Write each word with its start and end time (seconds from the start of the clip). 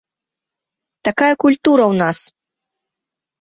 Такая 1.07 1.29
культура 1.43 1.83
ў 1.91 1.93
нас. 2.01 2.17